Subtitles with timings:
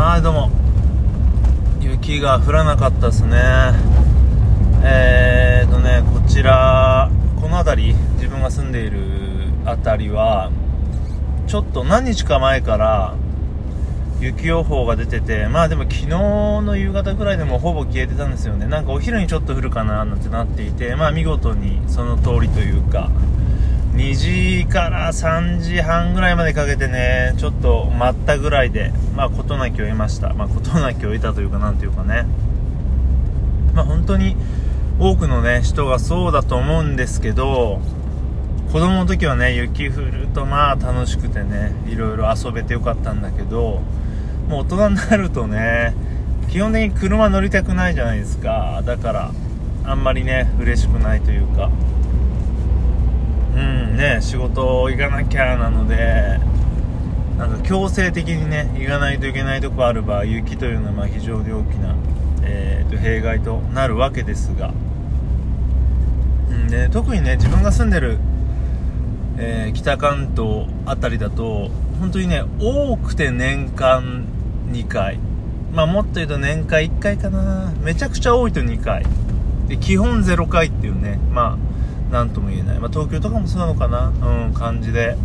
[0.00, 0.48] はいどうも。
[1.80, 3.36] 雪が降らなかったですね。
[4.84, 9.00] えーとねこちらこの辺り自分が住んでいる
[9.64, 10.52] 辺りは
[11.48, 13.16] ちょっと何日か前から
[14.20, 18.68] 雪予報が出ててまあでも昨日の夕方ぐらいでもほぼ消えてたんですよね。
[18.68, 23.10] なんかお昼にちょっと降るかななんてなっていてまあ見事にその通りというか
[23.98, 24.14] 2
[24.62, 30.34] 時から3時半ぐらいまでかけてねちょっと待ったぐらいでまあ事なきを得ました。
[30.34, 32.24] まあ事なきを得たというかなんていうかね。
[33.74, 34.36] まあ本当に
[35.00, 37.80] 多くのね人がそうだと思うんですけど
[38.70, 43.82] 子供の時はね雪降るとまあ楽しくてねいろいろ遊べてよかったんだけど
[44.48, 45.92] もう大人になるとね
[46.52, 48.80] 基本的に車乗りたくないじゃないですか。
[48.86, 49.32] だから
[49.82, 51.68] あんまりね嬉しくないというか。
[53.58, 53.60] う
[53.94, 56.38] んね仕事行かなきゃなので
[57.36, 61.94] なんか強制的にね行かないといけないとこある場合雪というのはま非常に大きな、
[62.42, 64.72] えー、と弊害となるわけですが、
[66.50, 68.18] うんで特にね自分が住んでる、
[69.38, 74.24] えー、北関東辺りだと本当にね多くて年間
[74.70, 75.18] 2回。
[75.72, 77.72] まあもっと言うと年間1回かな。
[77.82, 79.04] めちゃくちゃ多いと2回。
[79.68, 81.68] で基本0回っていうねまあ
[82.10, 84.08] 何とも言えない、まあ、東京とかもそうなのかな。
[84.08, 85.16] うん感じで。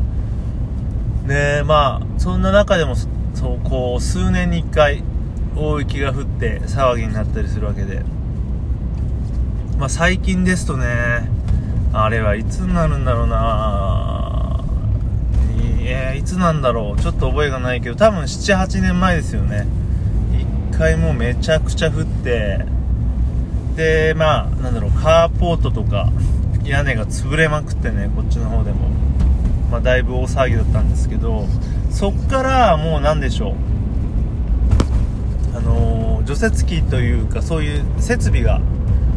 [1.27, 3.07] でまあそんな中でもそ
[3.53, 5.03] うこう数年に1回
[5.55, 8.03] 大雪が降って騒ぎになったりするわけで。
[9.77, 11.29] まあ最近ですとね
[11.93, 14.63] あれはいつになるんだろうな。
[15.81, 17.01] いやいつなんだろう。
[17.01, 19.67] ちょっと覚えがないけど多分78年前ですよね。
[20.71, 22.65] 1回もうめちゃくちゃ降って。
[23.75, 26.09] でまあなんだろうカーポートとか
[26.63, 28.89] 屋根が潰れまくってねこっちの方でも、
[29.71, 31.47] まあ、だいぶ大騒ぎだったんですけど
[31.91, 33.55] そっからもう何でしょう。
[35.55, 38.59] あのー、除雪機というかそういう設備が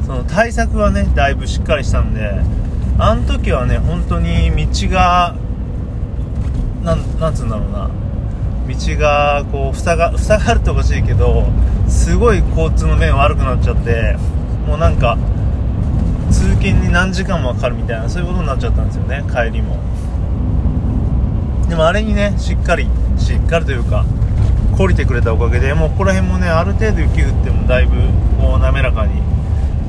[0.05, 2.41] その対策がねだいぶしっかりしたんで
[2.99, 5.35] あの時はね本当に道が
[6.83, 7.91] なんなんつうんだろうな。
[8.67, 11.47] 道がこう塞が塞がるとおかしいけど
[11.89, 14.17] すごい交通の面悪くなっちゃって
[14.67, 15.17] もうなんか
[16.47, 19.25] 通勤に何時間もかかるみたいなそういうことになっちゃったんですよね。
[19.29, 19.81] 帰りも。
[21.69, 22.87] でもあれにねしっかり
[23.19, 24.05] しっかりというか
[24.77, 27.97] 懲りてくれたおかげでもうここら辺もねある程度雪降ってもだいぶ
[28.41, 29.21] こう滑らかに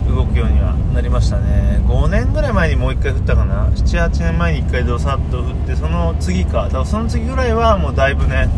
[0.09, 1.79] 動くようにはなりましたね。
[1.85, 3.67] 5年ぐらい前にもう1回降ったかな。
[3.69, 6.63] 78年前に1回ドサッと降ってその次か。
[6.63, 8.49] だからその次ぐらいはもうだいぶね、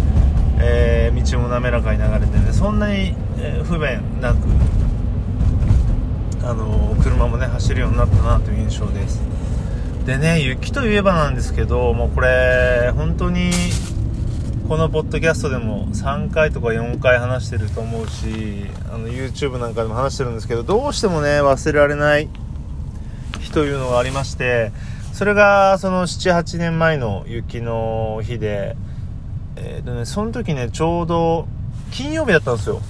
[0.59, 4.47] えー、道も滑らかに流れてねそんなに、え、不便なく
[6.43, 9.21] あの車もね走るようになったなという印象です。
[10.05, 13.51] でね雪といえばなんですけどもうこれ本当に
[14.67, 22.29] このポッドキャストでも3回とか4回話してると思うしあの YouTube なんかでも話してるんですけどどうしてもね忘れられない
[23.39, 24.71] 日というのがありまして
[25.11, 28.75] それがその78年前の雪の日で
[29.61, 31.47] えーとね、その時ねちょうど
[31.91, 32.81] 金曜日だったんですよ。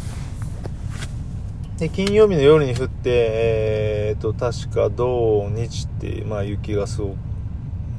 [1.79, 7.17] で金曜日の夜に降って、えーと、確か土日って、まあ、雪がすごく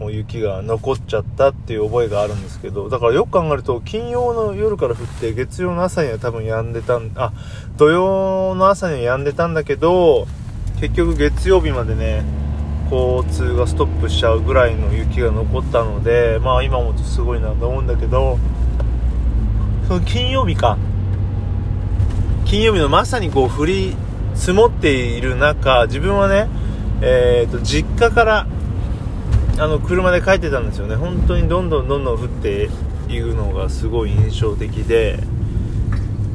[0.01, 7.35] もう雪が残っちゃったっていう覚えがあるんですけどだからよく考えると金曜の夜から降って月曜の朝には多分止んでたんあ
[7.77, 10.27] 土曜の朝には止んでたんだけど
[10.81, 12.25] 結局月曜日までね
[12.91, 18.39] 交通がストップしちゃうぐらいの雪が残ったのでまあ今思うとすごいなと思うんだけど
[19.87, 20.79] その金曜日か。
[22.51, 23.97] 金曜日のまさにこう降り
[24.35, 26.49] 積もっている中自分はね、
[27.01, 28.49] えーと、実家から
[29.57, 30.97] あの車で帰ってたんですよね。
[30.97, 32.69] 本当にどんどんどんどん降って
[33.09, 35.21] いくのがすごい印象的で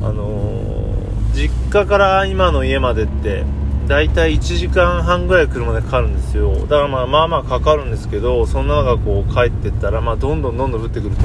[0.01, 3.43] あのー、実家から今の家までって
[3.89, 6.53] 大体1時間半ぐらい車でかかるんですよ。
[6.61, 11.23] だからまあまあまあかかるんですけどそんな中こう帰ってったらまあどんどんどんどん降ってくると。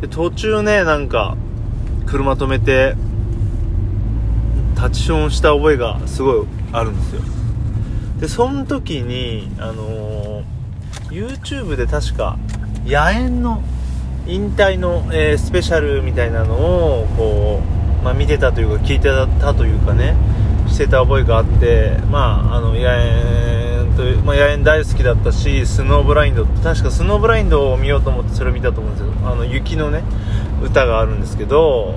[0.00, 1.36] で途中ねなんか
[2.06, 2.94] 車止めて
[4.80, 7.22] 立ちションした覚えがすごいあるんですよ。
[8.20, 10.44] でその時にあのー、
[11.10, 12.38] YouTube で確か
[12.84, 13.62] 野猿の
[14.26, 17.60] 引退の、えー、スペシャルみたいなのをこ
[18.00, 19.08] う、まあ、見てたというか聞いて
[19.40, 20.14] たというかね
[20.68, 29.12] してた覚えがあってまああの野猿という、まあ、野猿大好きだったしスノーブラインド確かスノーブラインドを見ようと思ってそれを見たと思うんですよ。
[29.28, 30.02] あの雪のね
[30.62, 31.94] 歌があるんですけど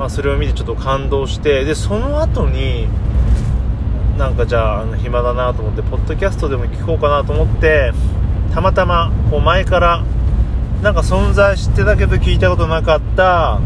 [0.00, 2.88] まあ、それを見てちょっと感動してでその後に
[4.16, 7.92] なんかじゃああの暇だなと思ってポッドキャストでも聞こうかなと思って
[8.54, 10.02] たまたまこう前から
[10.82, 13.60] なんか存在してたけど聞いたことなかった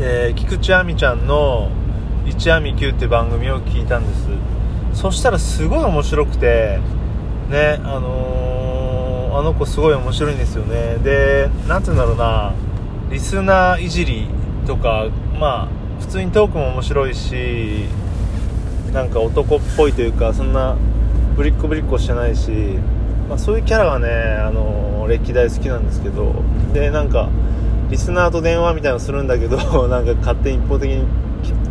[0.00, 1.70] えー、菊池亜美ちゃんの
[2.24, 4.28] 「一亜美九」って番組を聞いたんです。
[4.94, 6.80] そしたらすごい面白くて
[7.50, 10.96] ねあのー、あの子すごい面白いんですよね。
[11.02, 12.52] で何て言うんだろうな
[13.10, 14.28] リスナーいじり
[14.66, 15.06] とか
[15.38, 17.86] まあ普通にトークも面白いし
[18.92, 20.76] なんか男っぽいというかそんな
[21.36, 22.50] ぶりっこぶりっこしてないし、
[23.28, 26.34] まあ、そういうキャラがね、あの、歴代好きなんですけど
[26.72, 27.28] でなんか
[27.90, 29.56] リスナーと電話みたいなのするんだけど
[29.88, 31.04] なんか勝手に一方的に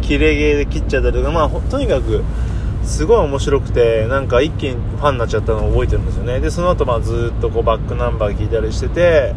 [0.01, 2.24] 切れゲーで切っちゃったりとかまあとにかく
[2.83, 6.39] すごい面白くてなんか一気にファンになっちゃったのを覚えてるんですよね。
[6.39, 9.33] でその後まあずっとこうバックナンバー聞いたりしてて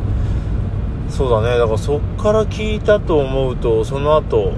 [1.09, 1.59] そうだね。
[1.59, 4.53] だからそっから聞いたと思うとその後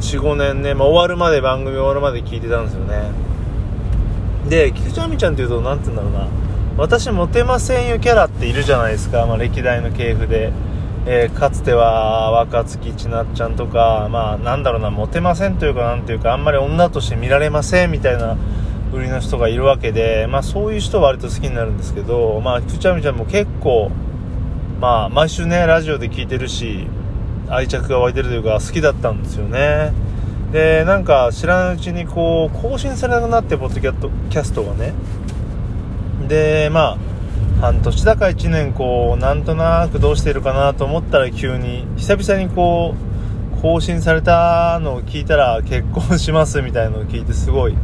[0.00, 3.10] 45年ね、まあ、終わるまで番組終わるまで聞いてたんですよね。
[4.48, 6.28] で菊池亜美ちゃんっていうと何て言うんだろうな。
[6.76, 10.52] 私モテませんよキャラっているじゃないですか、まあ、歴代の系譜で。
[11.04, 18.36] えー、かつては若槻千夏ちゃんとか、まあ、なんだろうな、モテませんというか、なんていうか、あんまり女として見られませんみたいな
[18.92, 23.90] 売りの人がいるわけで、まあ、そういう人は割と好きになるんですけど、まあ、くちゃみちゃんも結構、
[24.82, 26.88] まあ、毎週ね、ラジオで聞いてるし、
[27.48, 29.92] 愛着が湧いてるというか、好きだったんですよね。
[30.50, 34.92] で、なんか、知らないうちにこう、更新されなくなって、ポッドキャストがね。
[36.26, 36.98] で、ま
[37.60, 42.96] あ、半年だか1年こうなんとなくどうしてるかなと思ったら急に久々にこ
[43.56, 47.76] う更新されたのを聞いたら結婚しますみたいなのを聞いてすごい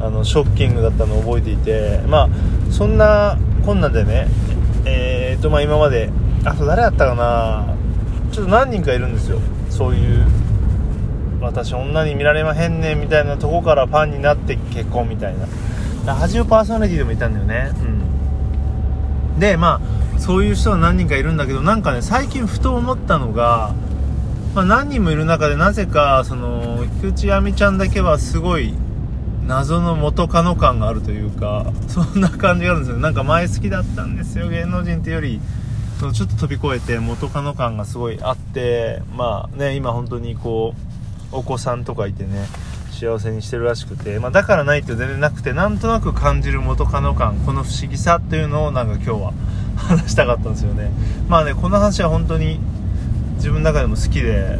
[0.00, 2.28] あのショッキングだったのを覚えていてまあ
[2.72, 6.10] そんなこんなでねー、とまあ今まで
[6.44, 7.74] あと誰だったかな。
[8.32, 9.40] ちょっと何人かいるんですよ。
[9.70, 10.26] そういう
[11.40, 15.46] 私女に見られまへんねんみたいなとこからファンになって結婚みたいな。
[16.06, 17.72] ラジオパーソナリティでもいたんだよね。
[19.34, 19.40] うん。
[19.40, 19.80] でま
[20.14, 23.74] あそういう人は何人かいるんだけどなんかね最近ふと思ったのが、
[24.54, 28.74] まあ、何人もいる中でなぜかその菊池亜美ちゃんだけはすごい
[29.46, 32.98] 謎の元カノ感があるというかそんな感じがあるんですよ。
[32.98, 35.40] なんか前好きだったんですよ芸能人っていうより
[36.00, 40.74] そのちょっと飛び越えて元カノ感がすごいあってまあね今本当にこ
[41.32, 42.46] うお子さんとかいてね
[42.90, 49.32] 幸せにしてるらしくて、まあ、だからないって全然なくてなんとなく感じる元カノ感この不思議さっていうのをなんか今日は
[49.76, 50.90] 話したかったんですよね。
[51.28, 52.58] まあねこの話は本当に
[53.36, 54.58] 自分の中でも好きで、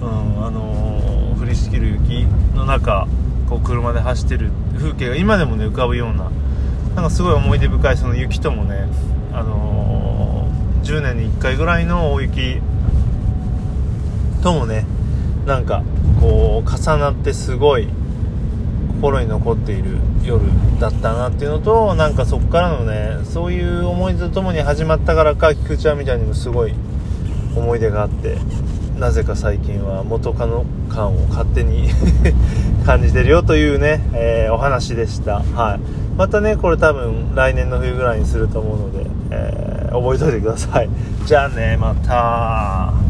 [0.00, 3.08] うん、あのー、降りしきる雪の中
[3.54, 6.30] こう車で走ってる風景が今でもね浮かぶような
[6.96, 8.88] なんかすごい思い出深いその雪ともね、
[9.32, 12.60] あのー、10年に1回ぐらいの大雪
[14.42, 14.86] ともね
[15.46, 15.84] なんか
[16.20, 17.88] こう重なってすごい
[19.00, 20.44] 心に残っている夜
[20.80, 26.74] だったなっていうのとなんかそこからのねそういう思い出とともに始まったからか菊池亜美ちゃんにもすごい
[27.54, 28.36] 思い出があって
[28.98, 31.88] なぜか最近は元カノ感を勝手に
[32.86, 35.80] 感じてるよというね、えー、お話でした、はい、
[36.16, 40.88] またねこれ多分来年の冬ぐらいにすると思うので、えー、覚えといてください。
[41.26, 43.03] じゃあねまた。